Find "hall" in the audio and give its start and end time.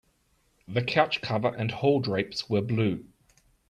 1.69-1.99